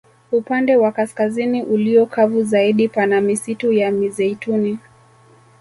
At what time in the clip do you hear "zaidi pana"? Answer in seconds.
2.43-3.21